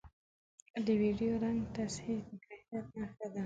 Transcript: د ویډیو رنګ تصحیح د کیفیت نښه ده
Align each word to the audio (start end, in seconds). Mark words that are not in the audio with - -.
د 0.85 0.87
ویډیو 1.01 1.31
رنګ 1.43 1.61
تصحیح 1.75 2.19
د 2.27 2.29
کیفیت 2.45 2.85
نښه 2.97 3.27
ده 3.33 3.39